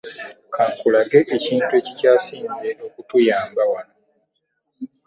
Ka 0.53 0.63
nkulage 0.71 1.19
ekintu 1.35 1.71
ekikyasinze 1.79 2.67
okutuyamba 2.85 3.61
wano. 3.71 3.95